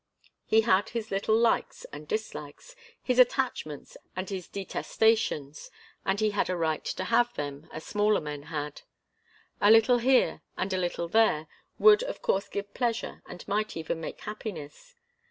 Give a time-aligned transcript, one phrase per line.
[0.47, 5.69] He had his little likes and dislikes, his attachments and his detestations,
[6.03, 8.81] and he had a right to have them, as smaller men had.
[9.61, 11.45] A little here and a little there
[11.77, 14.95] would of course give pleasure and might even make happiness.